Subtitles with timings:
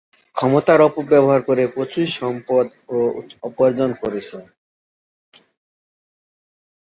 [0.35, 2.99] ক্ষমতার অপব্যবহার করে প্রচুর সম্পদ-ও
[3.43, 4.43] উপার্জন করেছেন।